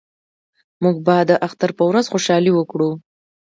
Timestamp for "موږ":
0.83-0.95